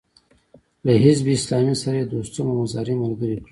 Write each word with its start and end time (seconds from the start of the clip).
له 0.85 0.93
حزب 1.03 1.25
اسلامي 1.37 1.75
سره 1.83 1.97
يې 2.01 2.05
دوستم 2.11 2.45
او 2.51 2.57
مزاري 2.61 2.95
ملګري 3.03 3.35
کړل. 3.39 3.49